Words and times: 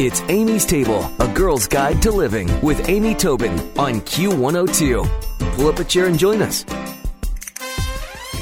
It's 0.00 0.22
Amy's 0.22 0.66
Table, 0.66 1.08
a 1.20 1.28
girl's 1.28 1.68
guide 1.68 2.02
to 2.02 2.10
living 2.10 2.50
with 2.62 2.88
Amy 2.88 3.14
Tobin 3.14 3.52
on 3.78 4.00
Q102. 4.00 5.54
Pull 5.54 5.68
up 5.68 5.78
a 5.78 5.84
chair 5.84 6.06
and 6.06 6.18
join 6.18 6.42
us. 6.42 6.64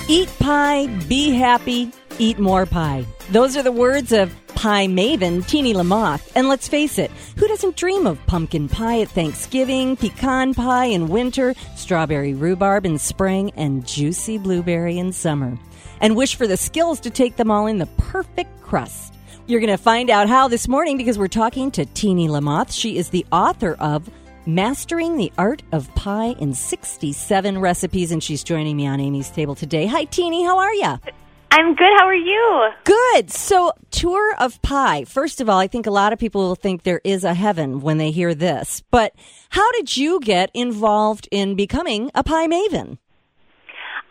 Eat 0.09 0.31
pie, 0.41 0.87
be 1.11 1.33
happy, 1.33 1.93
eat 2.19 2.39
more 2.39 2.65
pie. 2.65 3.05
Those 3.29 3.55
are 3.59 3.63
the 3.63 3.71
words 3.71 4.13
of 4.13 4.35
pie 4.55 4.87
maven 4.87 5.47
Teeny 5.47 5.75
Lamothe. 5.75 6.27
And 6.35 6.49
let's 6.49 6.69
face 6.69 6.99
it, 6.99 7.11
who 7.37 7.47
doesn't 7.47 7.77
dream 7.77 8.07
of 8.07 8.25
pumpkin 8.25 8.71
pie 8.71 9.03
at 9.03 9.11
Thanksgiving, 9.11 9.99
pecan 9.99 10.55
pie 10.55 10.87
in 10.87 11.09
winter, 11.09 11.55
strawberry 11.77 12.33
rhubarb 12.33 12.87
in 12.87 12.97
spring, 12.97 13.53
and 13.57 13.87
juicy 13.87 14.39
blueberry 14.39 14.99
in 14.99 15.13
summer? 15.13 15.59
And 16.01 16.17
wish 16.17 16.35
for 16.35 16.47
the 16.47 16.57
skills 16.57 16.99
to 17.01 17.11
take 17.11 17.37
them 17.37 17.51
all 17.51 17.67
in 17.67 17.77
the 17.77 17.93
perfect 17.99 18.63
crust. 18.63 19.12
You're 19.49 19.61
going 19.61 19.77
to 19.77 19.83
find 19.83 20.09
out 20.09 20.29
how 20.29 20.47
this 20.47 20.69
morning 20.69 20.97
because 20.97 21.19
we're 21.19 21.27
talking 21.27 21.73
to 21.73 21.85
Teeny 21.85 22.29
Lamothe. 22.29 22.73
She 22.73 22.97
is 22.97 23.09
the 23.09 23.27
author 23.33 23.75
of 23.81 24.09
Mastering 24.47 25.17
the 25.17 25.33
Art 25.37 25.65
of 25.73 25.93
Pie 25.97 26.37
in 26.39 26.55
67 26.55 27.59
Recipes, 27.59 28.13
and 28.13 28.23
she's 28.23 28.45
joining 28.45 28.77
me 28.77 28.87
on 28.87 29.01
Amy's 29.01 29.31
Table 29.31 29.57
today. 29.57 29.87
Hi, 29.87 30.05
Teeny, 30.05 30.45
how 30.45 30.59
are 30.59 30.73
you? 30.73 30.97
I'm 31.51 31.75
good. 31.75 31.93
How 31.99 32.07
are 32.07 32.15
you? 32.15 32.71
Good. 32.85 33.31
So, 33.31 33.73
tour 33.91 34.35
of 34.39 34.63
pie. 34.63 35.05
First 35.05 35.41
of 35.41 35.51
all, 35.51 35.59
I 35.59 35.67
think 35.67 35.87
a 35.87 35.91
lot 35.91 36.13
of 36.13 36.19
people 36.21 36.43
will 36.43 36.55
think 36.55 36.85
there 36.85 37.01
is 37.05 37.25
a 37.25 37.35
heaven 37.35 37.81
when 37.81 37.99
they 37.99 38.11
hear 38.11 38.35
this. 38.35 38.83
But 38.91 39.13
how 39.51 39.71
did 39.73 39.97
you 39.97 40.21
get 40.21 40.51
involved 40.55 41.29
in 41.31 41.57
becoming 41.57 42.11
a 42.15 42.23
pie 42.23 42.47
maven? 42.47 42.99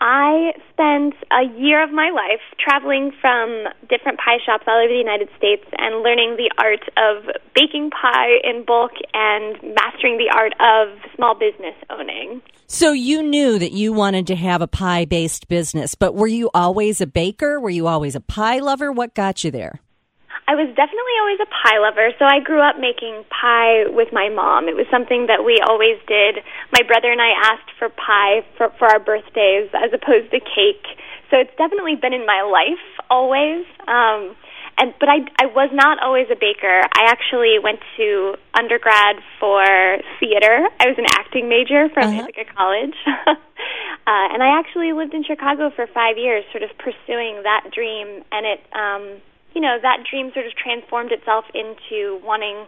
I 0.01 0.53
spent 0.73 1.13
a 1.29 1.43
year 1.61 1.83
of 1.83 1.91
my 1.91 2.09
life 2.09 2.41
traveling 2.57 3.11
from 3.21 3.65
different 3.87 4.17
pie 4.17 4.39
shops 4.43 4.63
all 4.67 4.79
over 4.79 4.87
the 4.87 4.97
United 4.97 5.29
States 5.37 5.63
and 5.77 6.01
learning 6.01 6.37
the 6.37 6.49
art 6.57 6.81
of 6.97 7.29
baking 7.53 7.91
pie 7.91 8.41
in 8.43 8.65
bulk 8.65 8.93
and 9.13 9.61
mastering 9.75 10.17
the 10.17 10.31
art 10.35 10.53
of 10.59 10.97
small 11.15 11.35
business 11.35 11.75
owning. 11.91 12.41
So 12.65 12.93
you 12.93 13.21
knew 13.21 13.59
that 13.59 13.73
you 13.73 13.93
wanted 13.93 14.25
to 14.27 14.35
have 14.35 14.63
a 14.63 14.67
pie 14.67 15.05
based 15.05 15.47
business, 15.47 15.93
but 15.93 16.15
were 16.15 16.25
you 16.25 16.49
always 16.51 16.99
a 16.99 17.05
baker? 17.05 17.59
Were 17.59 17.69
you 17.69 17.85
always 17.85 18.15
a 18.15 18.21
pie 18.21 18.57
lover? 18.57 18.91
What 18.91 19.13
got 19.13 19.43
you 19.43 19.51
there? 19.51 19.81
I 20.51 20.55
was 20.59 20.67
definitely 20.75 21.15
always 21.23 21.39
a 21.39 21.47
pie 21.47 21.79
lover, 21.79 22.11
so 22.19 22.27
I 22.27 22.43
grew 22.43 22.59
up 22.59 22.75
making 22.75 23.23
pie 23.31 23.87
with 23.87 24.11
my 24.11 24.27
mom. 24.27 24.67
It 24.67 24.75
was 24.75 24.83
something 24.91 25.31
that 25.31 25.47
we 25.47 25.63
always 25.63 25.95
did. 26.11 26.43
My 26.75 26.83
brother 26.83 27.07
and 27.07 27.23
I 27.23 27.31
asked 27.55 27.71
for 27.79 27.87
pie 27.87 28.43
for, 28.59 28.67
for 28.75 28.91
our 28.91 28.99
birthdays 28.99 29.71
as 29.71 29.95
opposed 29.95 30.27
to 30.35 30.43
cake. 30.43 30.83
So 31.31 31.39
it's 31.39 31.55
definitely 31.55 31.95
been 31.95 32.11
in 32.11 32.27
my 32.27 32.43
life 32.43 32.83
always. 33.07 33.63
Um, 33.87 34.35
and 34.75 34.91
but 34.99 35.07
I 35.07 35.23
I 35.39 35.47
was 35.47 35.71
not 35.71 36.03
always 36.03 36.27
a 36.27 36.35
baker. 36.35 36.83
I 36.99 37.07
actually 37.07 37.55
went 37.55 37.79
to 37.95 38.35
undergrad 38.51 39.23
for 39.39 39.63
theater. 40.19 40.67
I 40.83 40.91
was 40.91 40.99
an 40.99 41.07
acting 41.15 41.47
major 41.47 41.87
from 41.95 42.11
Uh-huh. 42.11 42.27
Ithaca 42.27 42.43
College. 42.51 42.97
uh, 43.07 44.27
and 44.35 44.43
I 44.43 44.59
actually 44.59 44.91
lived 44.91 45.13
in 45.13 45.23
Chicago 45.23 45.71
for 45.71 45.87
5 45.87 46.17
years 46.19 46.43
sort 46.51 46.63
of 46.67 46.75
pursuing 46.75 47.39
that 47.47 47.71
dream 47.71 48.27
and 48.35 48.43
it 48.43 48.59
um 48.75 49.21
you 49.53 49.61
know, 49.61 49.77
that 49.81 50.03
dream 50.09 50.31
sort 50.33 50.45
of 50.45 50.53
transformed 50.55 51.11
itself 51.11 51.45
into 51.53 52.19
wanting 52.23 52.67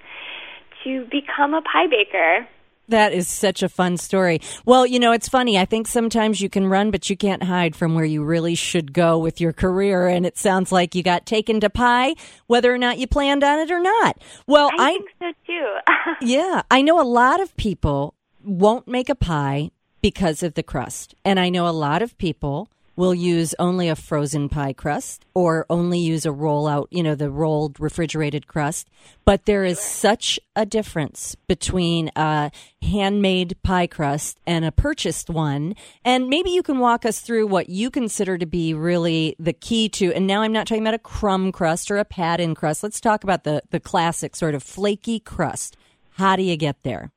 to 0.84 1.06
become 1.12 1.54
a 1.54 1.62
pie 1.62 1.88
baker. 1.90 2.48
That 2.90 3.14
is 3.14 3.30
such 3.30 3.64
a 3.64 3.70
fun 3.70 3.96
story. 3.96 4.42
Well, 4.66 4.86
you 4.86 5.00
know, 5.00 5.14
it's 5.14 5.30
funny. 5.30 5.58
I 5.58 5.64
think 5.64 5.88
sometimes 5.88 6.42
you 6.42 6.50
can 6.50 6.68
run, 6.68 6.92
but 6.92 7.10
you 7.10 7.16
can't 7.16 7.44
hide 7.44 7.76
from 7.78 7.96
where 7.96 8.04
you 8.04 8.24
really 8.24 8.56
should 8.56 8.92
go 8.92 9.18
with 9.18 9.40
your 9.40 9.54
career. 9.54 10.08
And 10.08 10.26
it 10.26 10.38
sounds 10.38 10.72
like 10.72 10.94
you 10.94 11.02
got 11.02 11.26
taken 11.26 11.62
to 11.62 11.70
pie, 11.70 12.16
whether 12.48 12.74
or 12.74 12.78
not 12.78 12.98
you 12.98 13.08
planned 13.08 13.44
on 13.44 13.60
it 13.60 13.72
or 13.72 13.80
not. 13.80 14.18
Well, 14.48 14.70
I, 14.78 14.90
I, 14.90 14.92
think 14.92 15.10
so 15.20 15.32
too. 15.48 15.76
yeah, 16.26 16.64
I 16.70 16.82
know 16.82 17.00
a 17.00 17.08
lot 17.08 17.40
of 17.40 17.56
people 17.56 18.16
won't 18.44 18.88
make 18.88 19.08
a 19.08 19.16
pie 19.16 19.72
because 20.02 20.44
of 20.44 20.56
the 20.56 20.64
crust. 20.64 21.16
And 21.24 21.40
I 21.40 21.50
know 21.50 21.68
a 21.68 21.72
lot 21.72 22.02
of 22.02 22.18
people 22.18 22.70
will 22.96 23.14
use 23.14 23.56
only 23.58 23.90
a 23.90 23.96
frozen 23.96 24.50
pie 24.50 24.74
crust 24.74 25.26
or 25.34 25.66
only 25.70 26.00
use 26.00 26.26
a 26.26 26.32
roll 26.32 26.68
out, 26.68 26.88
you 26.92 27.02
know, 27.02 27.16
the 27.16 27.30
rolled 27.30 27.80
refrigerated 27.80 28.48
crust. 28.48 28.88
But 29.26 29.46
there 29.46 29.64
is 29.64 29.80
such 29.80 30.40
a 30.56 30.66
difference 30.66 31.36
between 31.48 32.12
a 32.16 32.52
handmade 32.82 33.56
pie 33.64 33.88
crust 33.88 34.40
and 34.46 34.64
a 34.64 34.72
purchased 34.72 35.30
one. 35.30 35.76
And 36.06 36.30
maybe 36.30 36.52
you 36.52 36.62
can 36.62 36.80
walk 36.80 37.06
us 37.06 37.20
through 37.20 37.48
what 37.48 37.70
you 37.70 37.90
consider 37.90 38.38
to 38.38 38.46
be 38.46 38.74
really 38.74 39.36
the 39.40 39.54
key 39.54 39.90
to, 39.90 40.14
and 40.14 40.28
now 40.28 40.42
I'm 40.42 40.54
not 40.54 40.68
talking 40.68 40.84
about 40.84 40.94
a 40.94 41.00
crumb 41.00 41.52
crust 41.52 41.90
or 41.90 41.98
a 41.98 42.06
pat 42.06 42.40
in 42.40 42.54
crust. 42.54 42.84
Let's 42.84 43.02
talk 43.02 43.24
about 43.24 43.44
the, 43.44 43.64
the 43.72 43.80
classic 43.80 44.36
sort 44.36 44.54
of 44.54 44.62
flaky 44.62 45.20
crust. 45.20 45.78
How 46.18 46.36
do 46.36 46.44
you 46.44 46.56
get 46.58 46.84
there? 46.84 47.12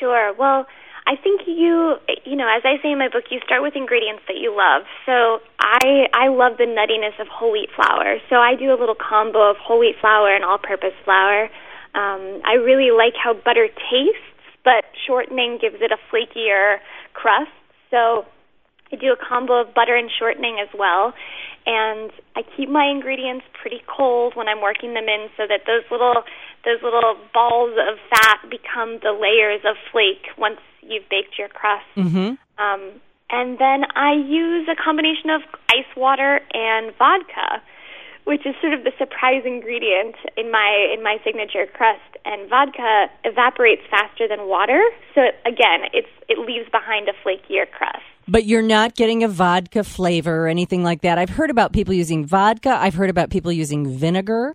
Sure. 0.00 0.34
Well, 0.34 0.66
I 1.06 1.16
think 1.16 1.42
you, 1.46 1.96
you 2.24 2.36
know, 2.36 2.46
as 2.46 2.62
I 2.64 2.80
say 2.82 2.92
in 2.92 2.98
my 2.98 3.08
book, 3.08 3.24
you 3.30 3.40
start 3.44 3.62
with 3.62 3.74
ingredients 3.74 4.22
that 4.28 4.36
you 4.38 4.54
love. 4.54 4.86
So 5.04 5.42
I, 5.58 6.06
I 6.14 6.28
love 6.28 6.58
the 6.58 6.64
nuttiness 6.64 7.18
of 7.20 7.26
whole 7.26 7.50
wheat 7.50 7.70
flour. 7.74 8.18
So 8.30 8.36
I 8.36 8.54
do 8.54 8.70
a 8.72 8.78
little 8.78 8.94
combo 8.94 9.50
of 9.50 9.56
whole 9.56 9.80
wheat 9.80 9.96
flour 10.00 10.34
and 10.34 10.44
all-purpose 10.44 10.94
flour. 11.04 11.50
Um, 11.94 12.40
I 12.46 12.54
really 12.54 12.90
like 12.94 13.14
how 13.18 13.34
butter 13.34 13.66
tastes, 13.66 14.30
but 14.64 14.84
shortening 15.06 15.58
gives 15.60 15.76
it 15.80 15.90
a 15.90 15.98
flakier 16.08 16.78
crust. 17.14 17.50
So 17.90 18.24
I 18.92 18.96
do 18.96 19.12
a 19.12 19.16
combo 19.16 19.60
of 19.60 19.74
butter 19.74 19.96
and 19.96 20.10
shortening 20.10 20.58
as 20.60 20.68
well. 20.76 21.14
And 21.64 22.10
I 22.36 22.42
keep 22.56 22.68
my 22.68 22.86
ingredients 22.86 23.46
pretty 23.60 23.80
cold 23.86 24.34
when 24.34 24.48
I'm 24.48 24.60
working 24.60 24.94
them 24.94 25.08
in 25.08 25.28
so 25.36 25.44
that 25.48 25.62
those 25.66 25.84
little 25.90 26.24
those 26.64 26.82
little 26.82 27.16
balls 27.32 27.74
of 27.78 27.98
fat 28.10 28.50
become 28.50 28.98
the 29.02 29.12
layers 29.12 29.62
of 29.64 29.76
flake 29.90 30.30
once 30.38 30.60
you've 30.82 31.08
baked 31.08 31.38
your 31.38 31.48
crust. 31.48 31.86
Mm-hmm. 31.96 32.34
Um, 32.62 33.00
and 33.30 33.58
then 33.58 33.84
I 33.96 34.12
use 34.12 34.68
a 34.68 34.76
combination 34.76 35.30
of 35.30 35.40
ice 35.70 35.88
water 35.96 36.40
and 36.52 36.94
vodka, 36.98 37.62
which 38.24 38.46
is 38.46 38.54
sort 38.60 38.72
of 38.72 38.84
the 38.84 38.92
surprise 38.98 39.42
ingredient 39.44 40.16
in 40.36 40.50
my 40.50 40.92
in 40.94 41.02
my 41.02 41.18
signature 41.24 41.66
crust. 41.72 42.00
And 42.24 42.48
vodka 42.48 43.06
evaporates 43.24 43.82
faster 43.90 44.28
than 44.28 44.48
water, 44.48 44.80
so 45.14 45.22
again, 45.44 45.90
it's 45.92 46.08
it 46.28 46.38
leaves 46.38 46.70
behind 46.70 47.08
a 47.08 47.12
flakier 47.24 47.70
crust. 47.70 48.04
But 48.28 48.44
you're 48.44 48.62
not 48.62 48.94
getting 48.94 49.24
a 49.24 49.28
vodka 49.28 49.82
flavor 49.82 50.46
or 50.46 50.48
anything 50.48 50.84
like 50.84 51.02
that. 51.02 51.18
I've 51.18 51.30
heard 51.30 51.50
about 51.50 51.72
people 51.72 51.92
using 51.92 52.24
vodka. 52.24 52.70
I've 52.70 52.94
heard 52.94 53.10
about 53.10 53.30
people 53.30 53.50
using 53.50 53.98
vinegar. 53.98 54.54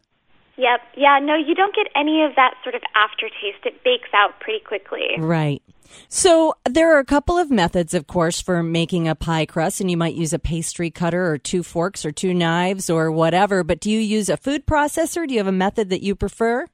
Yep. 0.57 0.79
Yeah, 0.95 1.19
no, 1.21 1.35
you 1.35 1.53
don't 1.53 1.75
get 1.75 1.87
any 1.95 2.23
of 2.23 2.35
that 2.35 2.55
sort 2.63 2.75
of 2.75 2.81
aftertaste. 2.95 3.65
It 3.65 3.83
bakes 3.83 4.09
out 4.13 4.39
pretty 4.39 4.63
quickly. 4.63 5.19
Right. 5.19 5.61
So 6.09 6.55
there 6.69 6.95
are 6.95 6.99
a 6.99 7.05
couple 7.05 7.37
of 7.37 7.49
methods, 7.51 7.93
of 7.93 8.07
course, 8.07 8.41
for 8.41 8.61
making 8.63 9.07
a 9.07 9.15
pie 9.15 9.45
crust, 9.45 9.79
and 9.79 9.89
you 9.89 9.97
might 9.97 10.15
use 10.15 10.33
a 10.33 10.39
pastry 10.39 10.89
cutter 10.89 11.27
or 11.31 11.37
two 11.37 11.63
forks 11.63 12.05
or 12.05 12.11
two 12.11 12.33
knives 12.33 12.89
or 12.89 13.11
whatever. 13.11 13.63
But 13.63 13.79
do 13.79 13.91
you 13.91 13.99
use 13.99 14.29
a 14.29 14.37
food 14.37 14.65
processor? 14.65 15.27
Do 15.27 15.33
you 15.33 15.39
have 15.39 15.47
a 15.47 15.51
method 15.51 15.89
that 15.89 16.03
you 16.03 16.15
prefer? 16.15 16.67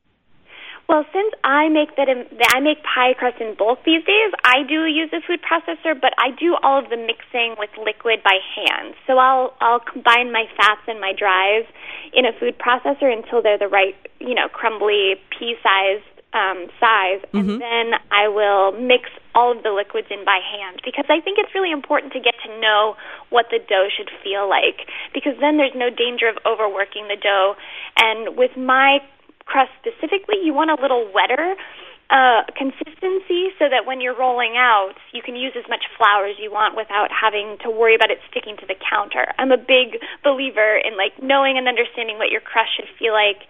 Well, 0.90 1.06
since 1.14 1.34
I 1.44 1.70
make 1.70 1.96
that 1.96 2.10
I 2.10 2.60
make 2.60 2.84
pie 2.84 3.14
crust 3.18 3.40
in 3.40 3.56
bulk 3.56 3.80
these 3.86 4.04
days, 4.04 4.32
I 4.44 4.64
do 4.68 4.86
use 4.86 5.10
a 5.14 5.22
food 5.26 5.40
processor, 5.42 6.00
but 6.00 6.14
I 6.18 6.32
do 6.32 6.56
all 6.62 6.84
of 6.84 6.90
the 6.90 6.98
mixing 6.98 7.56
with 7.58 7.70
liquid 7.78 8.22
by 8.24 8.38
hand. 8.56 8.94
So 9.08 9.18
I'll 9.18 9.56
I'll 9.62 9.80
combine 9.80 10.32
my 10.32 10.46
fats 10.58 10.82
and 10.88 11.00
my 11.00 11.14
dries 11.18 11.66
in 12.12 12.26
a 12.26 12.34
food 12.38 12.60
processor 12.60 13.12
until 13.12 13.42
they're 13.42 13.58
the 13.58 13.70
right, 13.70 13.96
you 14.20 14.36
know, 14.36 14.50
crumbly 14.52 15.16
pea-sized 15.32 16.04
um, 16.34 16.68
size, 16.80 17.22
and 17.32 17.62
then 17.62 17.94
I 18.10 18.28
will 18.28 18.74
mix 18.74 19.10
all 19.36 19.56
of 19.56 19.64
the 19.64 19.70
liquids 19.70 20.08
in 20.10 20.26
by 20.26 20.40
hand 20.42 20.82
because 20.84 21.06
I 21.10 21.22
think 21.22 21.38
it's 21.38 21.54
really 21.54 21.72
important 21.72 22.14
to 22.14 22.20
get 22.20 22.34
to 22.46 22.60
know 22.60 22.96
what 23.30 23.48
the 23.52 23.60
dough 23.60 23.88
should 23.96 24.10
feel 24.24 24.50
like 24.50 24.86
because 25.14 25.34
then 25.40 25.58
there's 25.58 25.76
no 25.76 25.90
danger 25.90 26.28
of 26.28 26.38
overworking 26.46 27.08
the 27.08 27.18
dough. 27.18 27.56
And 27.98 28.36
with 28.38 28.58
my 28.58 29.00
crust 29.46 29.72
specifically, 29.80 30.38
you 30.44 30.54
want 30.54 30.72
a 30.72 30.80
little 30.82 31.10
wetter 31.14 31.56
uh, 32.10 32.44
consistency 32.54 33.50
so 33.58 33.66
that 33.72 33.90
when 33.90 34.02
you're 34.02 34.18
rolling 34.18 34.54
out, 34.54 34.94
you 35.14 35.22
can 35.22 35.36
use 35.36 35.54
as 35.58 35.66
much 35.70 35.82
flour 35.98 36.28
as 36.28 36.38
you 36.38 36.52
want 36.52 36.76
without 36.76 37.10
having 37.10 37.58
to 37.64 37.72
worry 37.72 37.96
about 37.96 38.12
it 38.12 38.20
sticking 38.30 38.58
to 38.58 38.66
the 38.68 38.76
counter. 38.78 39.26
I'm 39.40 39.52
a 39.52 39.58
big 39.58 39.98
believer 40.24 40.78
in 40.78 40.94
like 40.94 41.18
knowing 41.22 41.58
and 41.58 41.68
understanding 41.68 42.18
what 42.18 42.30
your 42.30 42.42
crust 42.42 42.76
should 42.76 42.92
feel 43.00 43.14
like. 43.14 43.48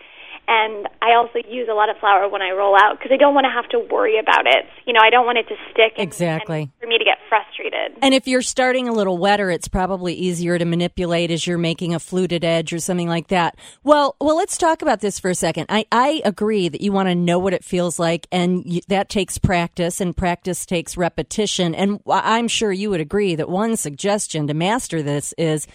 And 0.47 0.87
I 1.01 1.15
also 1.15 1.39
use 1.47 1.69
a 1.71 1.73
lot 1.73 1.89
of 1.89 1.97
flour 1.97 2.27
when 2.27 2.41
I 2.41 2.51
roll 2.51 2.75
out 2.75 2.97
because 2.97 3.11
I 3.13 3.17
don't 3.17 3.33
want 3.33 3.45
to 3.45 3.51
have 3.51 3.67
to 3.69 3.79
worry 3.79 4.19
about 4.19 4.45
it. 4.45 4.65
You 4.85 4.93
know, 4.93 4.99
I 5.01 5.09
don't 5.09 5.25
want 5.25 5.37
it 5.37 5.47
to 5.47 5.55
stick. 5.71 5.93
And, 5.97 6.05
Exactly. 6.05 6.63
and 6.63 6.71
for 6.81 6.87
me 6.87 6.97
to 6.97 7.05
get 7.05 7.17
frustrated. 7.29 7.97
And 8.01 8.13
if 8.13 8.27
you're 8.27 8.41
starting 8.41 8.89
a 8.89 8.93
little 8.93 9.17
wetter, 9.17 9.49
it's 9.49 9.69
probably 9.69 10.13
easier 10.13 10.57
to 10.57 10.65
manipulate 10.65 11.31
as 11.31 11.47
you're 11.47 11.57
making 11.57 11.95
a 11.95 11.99
fluted 11.99 12.43
edge 12.43 12.73
or 12.73 12.79
something 12.79 13.07
like 13.07 13.29
that. 13.29 13.55
Well, 13.83 14.15
well, 14.19 14.35
let's 14.35 14.57
talk 14.57 14.81
about 14.81 14.99
this 14.99 15.17
for 15.17 15.29
a 15.29 15.35
second. 15.35 15.67
I, 15.69 15.85
I 15.91 16.21
agree 16.25 16.67
that 16.67 16.81
you 16.81 16.91
want 16.91 17.07
to 17.07 17.15
know 17.15 17.39
what 17.39 17.53
it 17.53 17.63
feels 17.63 17.97
like, 17.97 18.27
and 18.31 18.63
you, 18.65 18.81
that 18.89 19.09
takes 19.09 19.37
practice, 19.37 20.01
and 20.01 20.15
practice 20.15 20.65
takes 20.65 20.97
repetition. 20.97 21.73
And 21.73 22.01
I'm 22.09 22.47
sure 22.49 22.71
you 22.71 22.89
would 22.89 23.01
agree 23.01 23.35
that 23.35 23.49
one 23.49 23.77
suggestion 23.77 24.47
to 24.47 24.53
master 24.53 25.01
this 25.01 25.33
is 25.37 25.67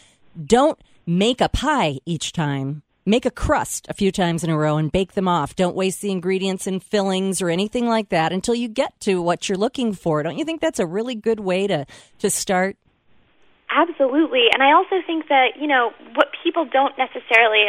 don't 0.45 0.79
make 1.07 1.41
a 1.41 1.49
pie 1.49 1.99
each 2.05 2.33
time. 2.33 2.83
Make 3.09 3.25
a 3.25 3.31
crust 3.31 3.87
a 3.89 3.95
few 3.95 4.13
times 4.13 4.45
in 4.45 4.51
a 4.51 4.57
row 4.57 4.77
and 4.77 4.93
bake 4.93 5.15
them 5.15 5.27
off. 5.27 5.57
Don't 5.57 5.75
waste 5.75 6.03
the 6.03 6.11
ingredients 6.11 6.67
and 6.67 6.83
fillings 6.83 7.41
or 7.41 7.49
anything 7.49 7.89
like 7.89 8.11
that 8.11 8.33
until 8.33 8.55
you 8.55 8.69
get 8.69 9.01
to 9.01 9.23
what 9.23 9.49
you're 9.49 9.59
looking 9.59 9.95
for. 9.95 10.23
Don't 10.23 10.37
you 10.37 10.45
think 10.45 10.61
that's 10.61 10.79
a 10.79 10.87
really 10.87 11.15
good 11.15 11.41
way 11.41 11.67
to, 11.67 11.87
to 12.19 12.29
start? 12.29 12.77
Absolutely. 13.71 14.47
And 14.53 14.63
I 14.63 14.73
also 14.73 14.97
think 15.07 15.29
that, 15.29 15.57
you 15.61 15.67
know, 15.67 15.93
what 16.15 16.29
people 16.45 16.67
don't 16.71 16.97
necessarily 16.99 17.67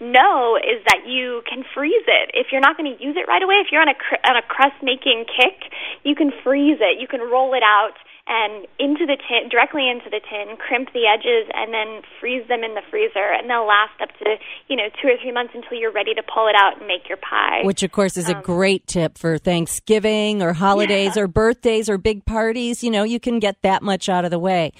know 0.00 0.56
is 0.56 0.84
that 0.86 1.06
you 1.06 1.42
can 1.48 1.64
freeze 1.74 2.04
it. 2.06 2.30
If 2.34 2.48
you're 2.52 2.60
not 2.60 2.76
going 2.76 2.96
to 2.96 3.02
use 3.02 3.16
it 3.16 3.28
right 3.28 3.42
away, 3.42 3.56
if 3.64 3.68
you're 3.72 3.82
on 3.82 3.88
a 3.88 3.94
cr- 3.94 4.24
on 4.28 4.36
a 4.36 4.42
crust 4.42 4.76
making 4.82 5.24
kick, 5.28 5.70
you 6.02 6.14
can 6.14 6.30
freeze 6.42 6.78
it. 6.80 7.00
You 7.00 7.06
can 7.06 7.20
roll 7.20 7.54
it 7.54 7.62
out 7.62 7.94
and 8.26 8.66
into 8.78 9.04
the 9.04 9.16
tin, 9.16 9.48
directly 9.50 9.88
into 9.88 10.08
the 10.08 10.20
tin, 10.20 10.56
crimp 10.56 10.92
the 10.94 11.06
edges, 11.06 11.50
and 11.52 11.74
then 11.74 12.02
freeze 12.20 12.46
them 12.48 12.64
in 12.64 12.74
the 12.74 12.80
freezer, 12.90 13.32
and 13.32 13.50
they'll 13.50 13.66
last 13.66 14.00
up 14.00 14.08
to 14.18 14.36
you 14.68 14.76
know 14.76 14.88
two 15.00 15.08
or 15.08 15.16
three 15.20 15.32
months 15.32 15.52
until 15.54 15.78
you're 15.78 15.92
ready 15.92 16.14
to 16.14 16.22
pull 16.22 16.48
it 16.48 16.54
out 16.56 16.78
and 16.78 16.86
make 16.86 17.08
your 17.08 17.18
pie. 17.18 17.60
Which, 17.64 17.82
of 17.82 17.92
course, 17.92 18.16
is 18.16 18.28
um, 18.30 18.36
a 18.36 18.42
great 18.42 18.86
tip 18.86 19.18
for 19.18 19.36
Thanksgiving 19.36 20.42
or 20.42 20.54
holidays 20.54 21.16
yeah. 21.16 21.22
or 21.22 21.28
birthdays 21.28 21.90
or 21.90 21.98
big 21.98 22.24
parties. 22.24 22.82
You 22.82 22.90
know, 22.90 23.04
you 23.04 23.20
can 23.20 23.38
get 23.38 23.60
that 23.62 23.82
much 23.82 24.08
out 24.08 24.24
of 24.24 24.30
the 24.30 24.38
way. 24.38 24.72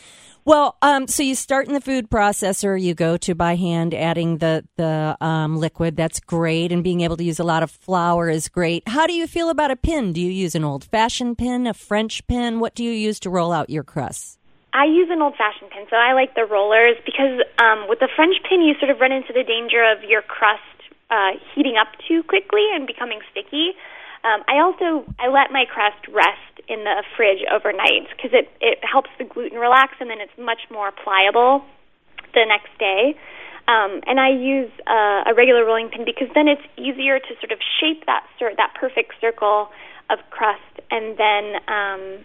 Well, 0.47 0.77
um, 0.83 1.09
so 1.09 1.23
you 1.23 1.35
start 1.35 1.69
in 1.69 1.73
the 1.73 1.81
food 1.81 2.11
processor, 2.11 2.79
you 2.79 2.93
go 2.93 3.17
to 3.17 3.35
by 3.35 3.57
hand 3.57 3.95
adding 3.95 4.39
the 4.39 4.63
the 4.77 5.17
um, 5.23 5.57
liquid. 5.57 5.97
That's 5.97 6.21
great, 6.21 6.71
and 6.71 6.85
being 6.85 7.01
able 7.01 7.17
to 7.17 7.25
use 7.25 7.41
a 7.41 7.45
lot 7.45 7.63
of 7.63 7.71
flour 7.71 8.29
is 8.29 8.49
great. 8.49 8.87
How 8.87 9.07
do 9.07 9.15
you 9.15 9.27
feel 9.27 9.49
about 9.49 9.71
a 9.71 9.77
pin? 9.77 10.13
Do 10.13 10.21
you 10.21 10.31
use 10.31 10.55
an 10.55 10.63
old 10.63 10.85
fashioned 10.85 11.39
pin, 11.39 11.67
a 11.67 11.73
French 11.73 12.27
pin? 12.27 12.61
What 12.61 12.75
do 12.75 12.85
you 12.85 12.91
use 12.91 13.19
to 13.21 13.31
roll 13.31 13.53
out 13.53 13.71
your 13.71 13.85
crusts? 13.85 14.37
I 14.75 14.85
use 14.85 15.09
an 15.11 15.23
old 15.23 15.35
fashioned 15.37 15.71
pin, 15.71 15.87
so 15.89 15.97
I 15.97 16.13
like 16.13 16.35
the 16.35 16.45
rollers 16.45 16.97
because 17.07 17.41
um, 17.59 17.89
with 17.89 18.01
the 18.01 18.09
French 18.15 18.37
pin, 18.47 18.61
you 18.61 18.75
sort 18.79 18.91
of 18.91 19.01
run 19.01 19.13
into 19.13 19.33
the 19.33 19.45
danger 19.45 19.83
of 19.83 20.05
your 20.05 20.21
crust 20.21 20.61
uh, 21.11 21.41
heating 21.55 21.77
up 21.81 21.89
too 22.07 22.23
quickly 22.23 22.69
and 22.75 22.87
becoming 22.87 23.21
sticky. 23.31 23.73
Um, 24.25 24.45
I 24.49 24.61
also 24.61 25.09
I 25.19 25.29
let 25.29 25.53
my 25.53 25.65
crust 25.65 26.05
rest 26.13 26.54
in 26.69 26.85
the 26.85 27.03
fridge 27.17 27.45
overnight 27.51 28.09
because 28.17 28.33
it 28.33 28.51
it 28.61 28.79
helps 28.85 29.11
the 29.19 29.25
gluten 29.25 29.59
relax 29.59 29.95
and 30.01 30.11
then 30.11 30.21
it's 30.21 30.37
much 30.39 30.61
more 30.71 30.91
pliable 30.93 31.65
the 32.35 32.45
next 32.47 32.77
day. 32.79 33.17
Um, 33.67 34.03
and 34.07 34.21
I 34.21 34.29
use 34.29 34.71
uh, 34.87 35.25
a 35.25 35.33
regular 35.35 35.65
rolling 35.65 35.89
pin 35.89 36.05
because 36.05 36.29
then 36.35 36.49
it's 36.49 36.65
easier 36.77 37.19
to 37.19 37.33
sort 37.41 37.53
of 37.53 37.59
shape 37.81 38.05
that 38.07 38.27
cir- 38.39 38.55
that 38.57 38.75
perfect 38.75 39.15
circle 39.21 39.69
of 40.11 40.19
crust, 40.29 40.61
and 40.91 41.17
then 41.17 41.45
um, 41.67 42.25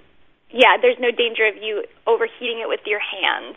yeah, 0.51 0.75
there's 0.81 1.00
no 1.00 1.12
danger 1.12 1.47
of 1.47 1.56
you 1.56 1.86
overheating 2.07 2.59
it 2.59 2.68
with 2.68 2.81
your 2.86 3.00
hands 3.00 3.56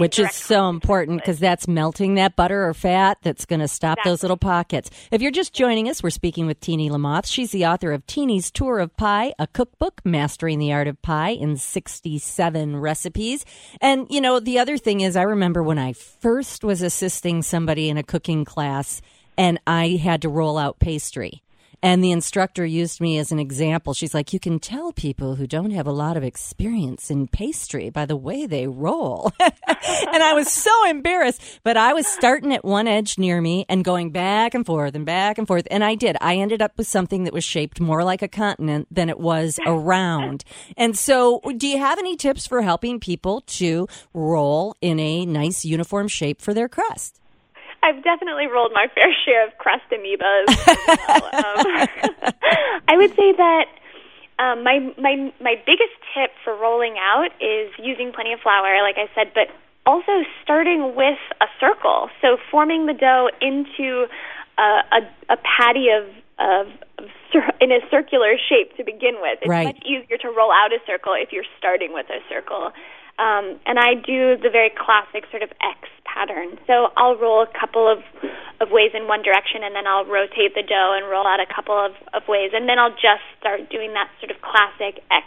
which 0.00 0.18
is 0.18 0.32
so 0.32 0.68
important 0.68 1.20
because 1.20 1.38
that's 1.38 1.68
melting 1.68 2.14
that 2.14 2.34
butter 2.34 2.66
or 2.66 2.74
fat 2.74 3.18
that's 3.22 3.44
going 3.44 3.60
to 3.60 3.68
stop 3.68 3.98
exactly. 3.98 4.10
those 4.10 4.22
little 4.22 4.36
pockets. 4.36 4.90
If 5.10 5.20
you're 5.22 5.30
just 5.30 5.52
joining 5.52 5.88
us, 5.88 6.02
we're 6.02 6.10
speaking 6.10 6.46
with 6.46 6.58
Teeny 6.60 6.88
Lamothe. 6.88 7.26
She's 7.26 7.52
the 7.52 7.66
author 7.66 7.92
of 7.92 8.06
Teeny's 8.06 8.50
Tour 8.50 8.78
of 8.78 8.96
Pie, 8.96 9.34
a 9.38 9.46
cookbook 9.46 10.00
mastering 10.04 10.58
the 10.58 10.72
art 10.72 10.88
of 10.88 11.00
pie 11.02 11.30
in 11.30 11.56
67 11.56 12.76
recipes. 12.76 13.44
And, 13.80 14.06
you 14.10 14.20
know, 14.20 14.40
the 14.40 14.58
other 14.58 14.78
thing 14.78 15.02
is, 15.02 15.16
I 15.16 15.22
remember 15.22 15.62
when 15.62 15.78
I 15.78 15.92
first 15.92 16.64
was 16.64 16.82
assisting 16.82 17.42
somebody 17.42 17.88
in 17.88 17.98
a 17.98 18.02
cooking 18.02 18.44
class 18.44 19.02
and 19.36 19.60
I 19.66 20.00
had 20.02 20.22
to 20.22 20.28
roll 20.28 20.58
out 20.58 20.78
pastry. 20.78 21.42
And 21.82 22.04
the 22.04 22.12
instructor 22.12 22.64
used 22.64 23.00
me 23.00 23.18
as 23.18 23.32
an 23.32 23.38
example. 23.38 23.94
She's 23.94 24.12
like, 24.12 24.32
you 24.32 24.40
can 24.40 24.58
tell 24.58 24.92
people 24.92 25.36
who 25.36 25.46
don't 25.46 25.70
have 25.70 25.86
a 25.86 25.92
lot 25.92 26.16
of 26.16 26.22
experience 26.22 27.10
in 27.10 27.26
pastry 27.26 27.88
by 27.88 28.06
the 28.06 28.16
way 28.16 28.46
they 28.46 28.66
roll. 28.66 29.32
and 29.40 30.22
I 30.22 30.34
was 30.34 30.50
so 30.50 30.70
embarrassed, 30.88 31.60
but 31.64 31.76
I 31.76 31.92
was 31.94 32.06
starting 32.06 32.52
at 32.52 32.64
one 32.64 32.86
edge 32.86 33.18
near 33.18 33.40
me 33.40 33.64
and 33.68 33.84
going 33.84 34.10
back 34.10 34.54
and 34.54 34.66
forth 34.66 34.94
and 34.94 35.06
back 35.06 35.38
and 35.38 35.46
forth. 35.46 35.66
And 35.70 35.82
I 35.82 35.94
did. 35.94 36.16
I 36.20 36.36
ended 36.36 36.60
up 36.60 36.76
with 36.76 36.86
something 36.86 37.24
that 37.24 37.32
was 37.32 37.44
shaped 37.44 37.80
more 37.80 38.04
like 38.04 38.22
a 38.22 38.28
continent 38.28 38.88
than 38.90 39.08
it 39.08 39.18
was 39.18 39.58
around. 39.66 40.44
And 40.76 40.96
so, 40.98 41.40
do 41.56 41.66
you 41.66 41.78
have 41.78 41.98
any 41.98 42.16
tips 42.16 42.46
for 42.46 42.62
helping 42.62 43.00
people 43.00 43.42
to 43.42 43.86
roll 44.12 44.76
in 44.80 45.00
a 45.00 45.24
nice 45.24 45.64
uniform 45.64 46.08
shape 46.08 46.42
for 46.42 46.52
their 46.52 46.68
crust? 46.68 47.19
I've 47.82 48.02
definitely 48.04 48.46
rolled 48.46 48.72
my 48.74 48.86
fair 48.94 49.14
share 49.24 49.46
of 49.46 49.56
crust 49.58 49.84
amoebas. 49.92 50.46
well. 50.86 51.24
um, 51.32 52.32
I 52.88 52.96
would 52.96 53.10
say 53.16 53.32
that 53.32 53.66
um, 54.38 54.64
my 54.64 54.80
my 54.98 55.32
my 55.40 55.54
biggest 55.66 55.94
tip 56.14 56.30
for 56.44 56.54
rolling 56.56 56.96
out 56.98 57.30
is 57.40 57.70
using 57.78 58.12
plenty 58.12 58.32
of 58.32 58.40
flour, 58.40 58.82
like 58.82 58.96
I 58.96 59.08
said, 59.14 59.32
but 59.34 59.48
also 59.86 60.24
starting 60.42 60.94
with 60.96 61.18
a 61.40 61.46
circle. 61.58 62.08
So 62.20 62.36
forming 62.50 62.86
the 62.86 62.94
dough 62.94 63.28
into 63.40 64.06
a, 64.58 64.62
a, 64.92 65.00
a 65.30 65.36
patty 65.36 65.88
of 65.88 66.08
of, 66.38 66.66
of 66.98 67.08
in 67.60 67.70
a 67.70 67.80
circular 67.90 68.36
shape 68.48 68.76
to 68.76 68.84
begin 68.84 69.20
with. 69.20 69.38
It's 69.42 69.48
right. 69.48 69.66
much 69.66 69.84
easier 69.84 70.16
to 70.18 70.28
roll 70.28 70.50
out 70.50 70.72
a 70.72 70.78
circle 70.86 71.12
if 71.14 71.32
you're 71.32 71.48
starting 71.58 71.92
with 71.92 72.06
a 72.08 72.20
circle. 72.28 72.72
Um, 73.20 73.60
and 73.66 73.78
I 73.78 73.94
do 73.94 74.40
the 74.40 74.48
very 74.50 74.72
classic 74.72 75.28
sort 75.30 75.42
of 75.42 75.50
X 75.60 75.92
pattern. 76.08 76.56
So 76.66 76.88
I'll 76.96 77.16
roll 77.16 77.44
a 77.44 77.58
couple 77.58 77.84
of, 77.84 77.98
of 78.60 78.72
ways 78.72 78.92
in 78.94 79.06
one 79.06 79.22
direction, 79.22 79.60
and 79.62 79.76
then 79.76 79.86
I'll 79.86 80.06
rotate 80.06 80.56
the 80.56 80.64
dough 80.64 80.96
and 80.96 81.04
roll 81.10 81.26
out 81.26 81.38
a 81.38 81.46
couple 81.46 81.76
of, 81.76 81.92
of 82.14 82.26
ways, 82.26 82.50
and 82.54 82.68
then 82.68 82.78
I'll 82.78 82.96
just 82.96 83.24
start 83.38 83.68
doing 83.70 83.92
that 83.92 84.08
sort 84.20 84.30
of 84.32 84.40
classic 84.40 85.04
X 85.12 85.26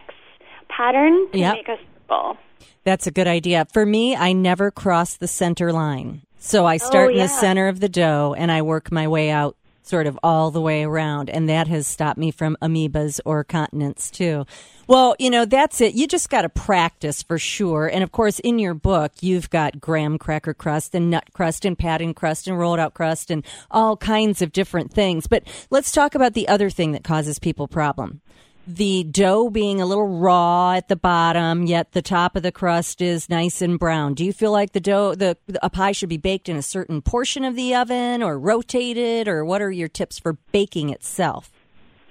pattern 0.69 1.29
to 1.31 1.37
yep. 1.37 1.53
make 1.53 1.69
a 1.69 1.77
circle. 1.77 2.37
That's 2.83 3.07
a 3.07 3.11
good 3.11 3.27
idea. 3.27 3.65
For 3.71 3.85
me, 3.85 4.15
I 4.15 4.33
never 4.33 4.71
cross 4.71 5.15
the 5.15 5.27
center 5.27 5.71
line. 5.71 6.23
So 6.39 6.65
I 6.65 6.77
start 6.77 7.11
oh, 7.11 7.13
yeah. 7.13 7.21
in 7.21 7.27
the 7.27 7.33
center 7.33 7.67
of 7.69 7.79
the 7.79 7.87
dough 7.87 8.35
and 8.37 8.51
I 8.51 8.63
work 8.63 8.91
my 8.91 9.07
way 9.07 9.29
out 9.31 9.55
sort 9.85 10.07
of 10.07 10.19
all 10.23 10.51
the 10.51 10.61
way 10.61 10.83
around. 10.83 11.29
And 11.29 11.47
that 11.49 11.67
has 11.67 11.87
stopped 11.87 12.17
me 12.17 12.31
from 12.31 12.57
amoebas 12.61 13.19
or 13.25 13.43
continents 13.43 14.09
too. 14.09 14.45
Well, 14.87 15.15
you 15.19 15.29
know, 15.29 15.45
that's 15.45 15.79
it. 15.81 15.93
You 15.93 16.07
just 16.07 16.29
got 16.29 16.41
to 16.41 16.49
practice 16.49 17.23
for 17.23 17.37
sure. 17.37 17.87
And 17.87 18.03
of 18.03 18.11
course, 18.11 18.39
in 18.39 18.59
your 18.59 18.73
book, 18.73 19.11
you've 19.21 19.49
got 19.49 19.79
graham 19.79 20.17
cracker 20.17 20.53
crust 20.53 20.93
and 20.93 21.09
nut 21.09 21.25
crust 21.33 21.63
and 21.65 21.77
pattern 21.77 22.13
crust 22.13 22.47
and 22.47 22.57
rolled 22.57 22.79
out 22.79 22.93
crust 22.93 23.31
and 23.31 23.45
all 23.71 23.95
kinds 23.95 24.41
of 24.41 24.51
different 24.51 24.91
things. 24.91 25.27
But 25.27 25.43
let's 25.69 25.91
talk 25.91 26.15
about 26.15 26.33
the 26.33 26.47
other 26.47 26.69
thing 26.69 26.91
that 26.91 27.03
causes 27.03 27.39
people 27.39 27.67
problem 27.67 28.21
the 28.65 29.03
dough 29.03 29.49
being 29.49 29.81
a 29.81 29.85
little 29.85 30.07
raw 30.07 30.73
at 30.73 30.87
the 30.87 30.95
bottom, 30.95 31.65
yet 31.65 31.91
the 31.91 32.01
top 32.01 32.35
of 32.35 32.43
the 32.43 32.51
crust 32.51 33.01
is 33.01 33.29
nice 33.29 33.61
and 33.61 33.77
brown. 33.77 34.13
Do 34.13 34.23
you 34.23 34.31
feel 34.31 34.51
like 34.51 34.71
the 34.71 34.79
dough, 34.79 35.15
the 35.15 35.37
a 35.61 35.69
pie 35.69 35.91
should 35.91 36.09
be 36.09 36.17
baked 36.17 36.47
in 36.47 36.55
a 36.55 36.61
certain 36.61 37.01
portion 37.01 37.43
of 37.43 37.55
the 37.55 37.75
oven 37.75 38.23
or 38.23 38.39
rotated, 38.39 39.27
or 39.27 39.43
what 39.43 39.61
are 39.61 39.71
your 39.71 39.89
tips 39.89 40.17
for 40.17 40.33
baking 40.51 40.89
itself? 40.89 41.51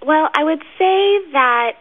Well, 0.04 0.28
I 0.34 0.44
would 0.44 0.62
say 0.78 1.18
that. 1.32 1.72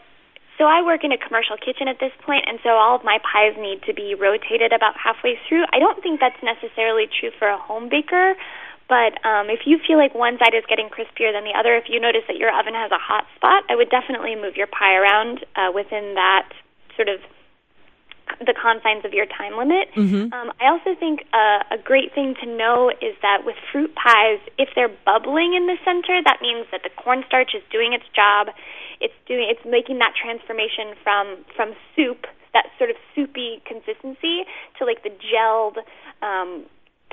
So 0.58 0.66
I 0.66 0.84
work 0.86 1.04
in 1.04 1.12
a 1.12 1.18
commercial 1.18 1.58
kitchen 1.58 1.88
at 1.88 2.00
this 2.00 2.12
point, 2.24 2.46
and 2.48 2.60
so 2.62 2.70
all 2.70 2.96
of 2.96 3.04
my 3.04 3.18
pies 3.26 3.58
need 3.58 3.82
to 3.88 3.96
be 3.96 4.14
rotated 4.14 4.72
about 4.72 4.94
halfway 4.96 5.40
through. 5.50 5.64
I 5.74 5.80
don't 5.80 6.04
think 6.04 6.20
that's 6.20 6.38
necessarily 6.44 7.08
true 7.20 7.32
for 7.40 7.48
a 7.48 7.58
home 7.58 7.90
baker. 7.90 8.36
But 8.92 9.24
um, 9.24 9.48
if 9.48 9.64
you 9.64 9.80
feel 9.80 9.96
like 9.96 10.12
one 10.12 10.36
side 10.36 10.52
is 10.52 10.68
getting 10.68 10.92
crispier 10.92 11.32
than 11.32 11.48
the 11.48 11.56
other, 11.56 11.80
if 11.80 11.88
you 11.88 11.96
notice 11.96 12.28
that 12.28 12.36
your 12.36 12.52
oven 12.52 12.76
has 12.76 12.92
a 12.92 13.00
hot 13.00 13.24
spot, 13.40 13.64
I 13.72 13.80
would 13.80 13.88
definitely 13.88 14.36
move 14.36 14.60
your 14.60 14.68
pie 14.68 15.00
around 15.00 15.40
uh, 15.56 15.72
within 15.72 16.20
that 16.20 16.52
sort 17.00 17.08
of 17.08 17.24
the 18.44 18.52
confines 18.52 19.08
of 19.08 19.14
your 19.16 19.26
time 19.32 19.56
limit. 19.56 19.88
Mm-hmm. 19.96 20.36
Um, 20.36 20.52
I 20.60 20.68
also 20.68 20.92
think 21.00 21.24
uh, 21.32 21.64
a 21.72 21.80
great 21.80 22.12
thing 22.12 22.36
to 22.44 22.46
know 22.46 22.92
is 22.92 23.16
that 23.24 23.48
with 23.48 23.56
fruit 23.72 23.96
pies, 23.96 24.44
if 24.60 24.68
they're 24.76 24.92
bubbling 25.08 25.56
in 25.56 25.72
the 25.72 25.80
center, 25.88 26.20
that 26.28 26.44
means 26.44 26.68
that 26.76 26.84
the 26.84 26.92
cornstarch 27.00 27.56
is 27.56 27.64
doing 27.72 27.96
its 27.96 28.06
job. 28.12 28.52
It's 29.00 29.16
doing 29.24 29.48
it's 29.48 29.64
making 29.64 30.00
that 30.04 30.20
transformation 30.20 31.00
from 31.00 31.48
from 31.56 31.80
soup, 31.96 32.28
that 32.52 32.68
sort 32.78 32.90
of 32.90 32.98
soupy 33.16 33.64
consistency, 33.64 34.44
to 34.80 34.84
like 34.84 35.04
the 35.04 35.16
gelled. 35.16 35.80
Um, 36.20 36.68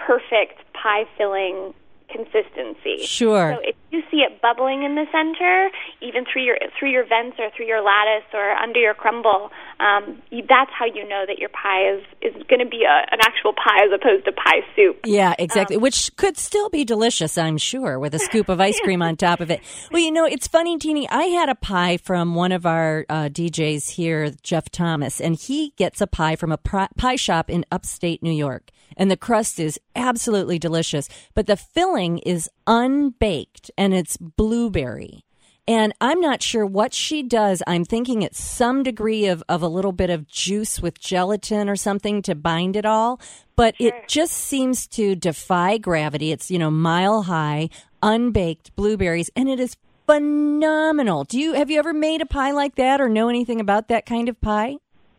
perfect 0.06 0.60
pie 0.74 1.04
filling 1.16 1.74
consistency. 2.08 3.04
Sure. 3.04 3.56
So 3.56 3.68
if 3.68 3.76
you 3.90 4.02
see 4.10 4.18
it 4.18 4.40
bubbling 4.42 4.82
in 4.82 4.94
the 4.94 5.04
center, 5.12 5.70
even 6.02 6.24
through 6.30 6.42
your 6.42 6.58
through 6.78 6.90
your 6.90 7.04
vents 7.06 7.36
or 7.38 7.50
through 7.56 7.66
your 7.66 7.82
lattice 7.82 8.28
or 8.32 8.50
under 8.52 8.80
your 8.80 8.94
crumble, 8.94 9.50
um, 9.80 10.20
you, 10.30 10.44
that's 10.48 10.70
how 10.76 10.86
you 10.86 11.08
know 11.08 11.24
that 11.26 11.38
your 11.38 11.48
pie 11.50 11.94
is 11.94 12.02
is 12.20 12.42
going 12.48 12.60
to 12.60 12.68
be 12.68 12.84
a, 12.84 13.12
an 13.12 13.18
actual 13.20 13.52
pie 13.52 13.84
as 13.84 13.92
opposed 13.94 14.24
to 14.24 14.32
pie 14.32 14.60
soup. 14.74 15.00
Yeah, 15.04 15.34
exactly. 15.38 15.76
Um, 15.76 15.82
Which 15.82 16.14
could 16.16 16.36
still 16.36 16.68
be 16.68 16.84
delicious, 16.84 17.38
I'm 17.38 17.58
sure, 17.58 17.98
with 17.98 18.14
a 18.14 18.18
scoop 18.18 18.48
of 18.48 18.60
ice 18.60 18.78
cream 18.80 19.02
on 19.02 19.16
top 19.16 19.40
of 19.40 19.50
it. 19.50 19.60
Well, 19.90 20.02
you 20.02 20.10
know, 20.10 20.26
it's 20.26 20.46
funny, 20.46 20.76
Teeny. 20.78 21.08
I 21.08 21.24
had 21.24 21.48
a 21.48 21.54
pie 21.54 21.96
from 21.96 22.34
one 22.34 22.52
of 22.52 22.66
our 22.66 23.06
uh, 23.08 23.28
DJs 23.28 23.90
here, 23.90 24.30
Jeff 24.42 24.70
Thomas, 24.70 25.20
and 25.20 25.34
he 25.34 25.72
gets 25.76 26.00
a 26.00 26.06
pie 26.06 26.36
from 26.36 26.52
a 26.52 26.58
pie 26.58 27.16
shop 27.16 27.48
in 27.48 27.64
upstate 27.70 28.22
New 28.22 28.32
York 28.32 28.70
and 28.98 29.10
the 29.10 29.16
crust 29.16 29.60
is 29.60 29.80
absolutely 29.94 30.58
delicious, 30.58 31.08
but 31.34 31.46
the 31.46 31.56
filling 31.56 31.97
is 32.06 32.48
unbaked 32.66 33.70
and 33.76 33.92
it's 33.92 34.16
blueberry. 34.16 35.24
And 35.66 35.92
I'm 36.00 36.20
not 36.20 36.42
sure 36.42 36.64
what 36.64 36.94
she 36.94 37.22
does. 37.22 37.62
I'm 37.66 37.84
thinking 37.84 38.22
it's 38.22 38.42
some 38.42 38.82
degree 38.82 39.26
of, 39.26 39.42
of 39.50 39.60
a 39.60 39.68
little 39.68 39.92
bit 39.92 40.08
of 40.08 40.26
juice 40.26 40.80
with 40.80 40.98
gelatin 40.98 41.68
or 41.68 41.76
something 41.76 42.22
to 42.22 42.34
bind 42.34 42.74
it 42.76 42.86
all. 42.86 43.20
But 43.54 43.76
Sure. 43.76 43.88
it 43.88 44.08
just 44.08 44.32
seems 44.32 44.86
to 44.88 45.14
defy 45.14 45.76
gravity. 45.76 46.32
It's, 46.32 46.50
you 46.50 46.58
know, 46.58 46.70
mile 46.70 47.22
high, 47.24 47.68
unbaked 48.02 48.74
blueberries, 48.76 49.28
and 49.36 49.48
it 49.48 49.60
is 49.60 49.76
phenomenal. 50.06 51.24
Do 51.24 51.38
you 51.38 51.52
have 51.52 51.70
you 51.70 51.78
ever 51.78 51.92
made 51.92 52.22
a 52.22 52.26
pie 52.26 52.52
like 52.52 52.76
that 52.76 53.00
or 53.00 53.08
know 53.10 53.28
anything 53.28 53.60
about 53.60 53.88
that 53.88 54.06
kind 54.06 54.28
of 54.30 54.40
pie? 54.40 54.76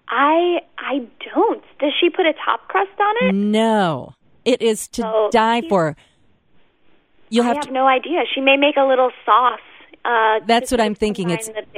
I 0.08 0.62
I 0.80 1.08
don't. 1.36 1.64
Does 1.80 1.92
she 2.00 2.10
put 2.10 2.26
a 2.26 2.34
top 2.44 2.68
crust 2.68 3.00
on 3.00 3.16
it? 3.30 3.36
No. 3.36 4.14
It 4.46 4.62
is 4.64 4.88
to 4.90 5.02
So, 5.04 5.30
die 5.32 5.62
for. 5.70 5.96
You'll 7.30 7.46
I 7.46 7.48
have 7.50 7.58
have 7.58 7.66
to 7.68 7.72
no 7.72 7.88
idea. 7.88 8.22
She 8.34 8.42
may 8.42 8.58
make 8.58 8.76
a 8.78 8.84
little 8.86 9.12
sauce. 9.26 9.60
Uh, 10.06 10.40
That's 10.48 10.72
what 10.72 10.80
I'm 10.80 10.96
thinking. 10.96 11.28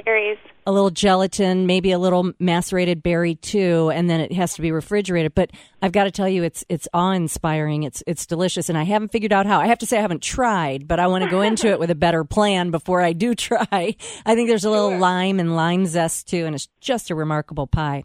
berries. 0.05 0.37
a 0.67 0.71
little 0.71 0.91
gelatin, 0.91 1.65
maybe 1.65 1.91
a 1.91 1.97
little 1.97 2.31
macerated 2.39 3.01
berry 3.01 3.33
too, 3.35 3.89
and 3.93 4.07
then 4.09 4.19
it 4.21 4.31
has 4.33 4.53
to 4.53 4.61
be 4.61 4.71
refrigerated. 4.71 5.33
But 5.33 5.49
I've 5.81 5.91
got 5.91 6.03
to 6.03 6.11
tell 6.11 6.29
you, 6.29 6.43
it's 6.43 6.63
it's 6.69 6.87
awe 6.93 7.11
inspiring. 7.13 7.81
It's 7.81 8.03
it's 8.05 8.27
delicious, 8.27 8.69
and 8.69 8.77
I 8.77 8.83
haven't 8.83 9.11
figured 9.11 9.33
out 9.33 9.47
how. 9.47 9.59
I 9.59 9.65
have 9.67 9.79
to 9.79 9.87
say 9.87 9.97
I 9.97 10.01
haven't 10.01 10.21
tried, 10.21 10.87
but 10.87 10.99
I 10.99 11.07
want 11.07 11.23
to 11.23 11.29
go 11.31 11.41
into 11.41 11.67
it 11.69 11.79
with 11.79 11.89
a 11.89 11.95
better 11.95 12.23
plan 12.23 12.69
before 12.69 13.01
I 13.01 13.13
do 13.13 13.33
try. 13.49 13.95
I 14.25 14.35
think 14.35 14.47
there's 14.49 14.65
a 14.65 14.69
little 14.69 14.97
lime 14.97 15.39
and 15.39 15.55
lime 15.55 15.87
zest 15.87 16.27
too, 16.29 16.45
and 16.45 16.53
it's 16.53 16.69
just 16.79 17.09
a 17.09 17.15
remarkable 17.15 17.65
pie. 17.65 18.03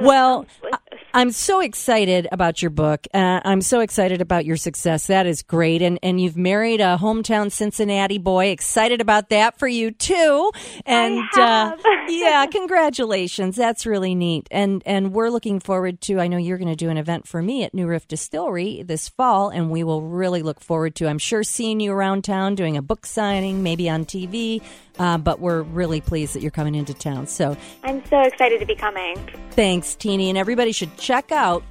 Well, 0.00 0.44
I- 0.72 0.78
I'm 1.16 1.30
so 1.30 1.60
excited 1.60 2.26
about 2.32 2.60
your 2.60 2.72
book. 2.72 3.06
Uh, 3.14 3.40
I'm 3.44 3.60
so 3.60 3.78
excited 3.78 4.20
about 4.20 4.44
your 4.44 4.56
success. 4.56 5.06
That 5.06 5.26
is 5.26 5.42
great, 5.42 5.80
and 5.80 5.96
and 6.02 6.20
you've 6.20 6.36
married 6.36 6.80
a 6.80 6.98
hometown 7.00 7.52
Cincinnati 7.52 8.18
boy. 8.18 8.46
Excited 8.46 9.00
about 9.00 9.28
that 9.28 9.56
for 9.58 9.68
you 9.68 9.92
too. 9.92 10.50
And. 10.84 11.22
Uh, 11.36 11.76
yeah, 12.08 12.46
congratulations. 12.46 13.54
That's 13.54 13.86
really 13.86 14.16
neat. 14.16 14.48
And 14.50 14.82
and 14.84 15.12
we're 15.12 15.30
looking 15.30 15.60
forward 15.60 16.00
to. 16.02 16.18
I 16.18 16.26
know 16.26 16.36
you're 16.36 16.58
going 16.58 16.68
to 16.68 16.76
do 16.76 16.90
an 16.90 16.98
event 16.98 17.28
for 17.28 17.40
me 17.40 17.62
at 17.62 17.74
New 17.74 17.86
Riff 17.86 18.08
Distillery 18.08 18.82
this 18.82 19.08
fall, 19.08 19.50
and 19.50 19.70
we 19.70 19.84
will 19.84 20.02
really 20.02 20.42
look 20.42 20.60
forward 20.60 20.96
to. 20.96 21.06
I'm 21.06 21.18
sure 21.18 21.44
seeing 21.44 21.78
you 21.78 21.92
around 21.92 22.24
town 22.24 22.56
doing 22.56 22.76
a 22.76 22.82
book 22.82 23.06
signing, 23.06 23.62
maybe 23.62 23.88
on 23.88 24.04
TV. 24.04 24.62
Uh, 24.98 25.18
but 25.18 25.40
we're 25.40 25.62
really 25.62 26.00
pleased 26.00 26.34
that 26.34 26.42
you're 26.42 26.50
coming 26.50 26.74
into 26.74 26.94
town. 26.94 27.26
So 27.26 27.56
I'm 27.82 28.04
so 28.06 28.20
excited 28.20 28.60
to 28.60 28.66
be 28.66 28.76
coming. 28.76 29.16
Thanks, 29.50 29.94
Teeny. 29.94 30.28
And 30.28 30.38
everybody 30.38 30.72
should 30.72 30.96
check 30.96 31.32
out 31.32 31.64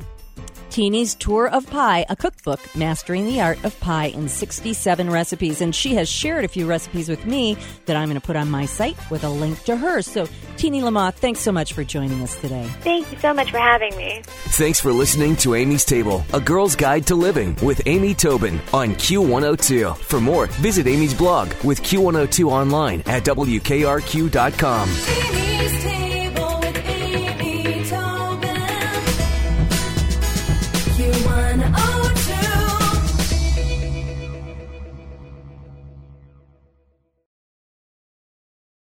Teeny's 0.73 1.13
Tour 1.13 1.49
of 1.49 1.67
Pie, 1.67 2.03
a 2.09 2.15
cookbook 2.15 2.59
mastering 2.75 3.27
the 3.27 3.39
art 3.39 3.63
of 3.63 3.79
pie 3.79 4.07
in 4.07 4.27
67 4.27 5.07
recipes. 5.07 5.61
And 5.61 5.75
she 5.75 5.93
has 5.93 6.09
shared 6.09 6.45
a 6.45 6.47
few 6.47 6.65
recipes 6.65 7.07
with 7.07 7.27
me 7.27 7.55
that 7.85 7.95
I'm 7.95 8.09
going 8.09 8.19
to 8.19 8.25
put 8.25 8.35
on 8.35 8.49
my 8.49 8.65
site 8.65 8.97
with 9.11 9.23
a 9.23 9.29
link 9.29 9.63
to 9.65 9.77
hers. 9.77 10.07
So, 10.07 10.27
Teeny 10.57 10.81
Lamothe, 10.81 11.13
thanks 11.13 11.41
so 11.41 11.51
much 11.51 11.73
for 11.73 11.83
joining 11.83 12.23
us 12.23 12.35
today. 12.41 12.67
Thank 12.81 13.11
you 13.11 13.19
so 13.19 13.35
much 13.35 13.51
for 13.51 13.59
having 13.59 13.95
me. 13.95 14.23
Thanks 14.25 14.79
for 14.79 14.91
listening 14.91 15.35
to 15.37 15.53
Amy's 15.53 15.85
Table, 15.85 16.25
a 16.33 16.41
girl's 16.41 16.75
guide 16.75 17.05
to 17.05 17.13
living 17.13 17.55
with 17.61 17.79
Amy 17.85 18.15
Tobin 18.15 18.59
on 18.73 18.95
Q102. 18.95 19.95
For 19.97 20.19
more, 20.19 20.47
visit 20.47 20.87
Amy's 20.87 21.13
blog 21.13 21.53
with 21.63 21.83
Q102 21.83 22.49
online 22.49 23.03
at 23.05 23.23
WKRQ.com. 23.25 24.89
Teeny 24.89 25.52